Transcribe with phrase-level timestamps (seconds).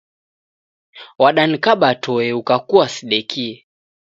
[1.21, 3.55] Wadanikaba toe ukakua sidekie